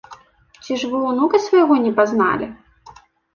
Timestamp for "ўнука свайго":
1.09-1.77